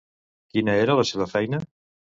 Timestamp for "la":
1.03-1.07